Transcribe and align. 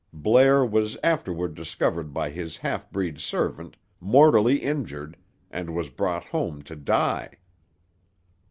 Blair 0.11 0.65
was 0.65 0.97
afterward 1.03 1.53
discovered 1.53 2.11
by 2.11 2.31
his 2.31 2.57
half 2.57 2.89
breed 2.89 3.19
servant, 3.19 3.77
mortally 3.99 4.55
injured, 4.57 5.15
and 5.51 5.75
was 5.75 5.91
brought 5.91 6.23
home 6.23 6.63
to 6.63 6.75
die." 6.75 7.37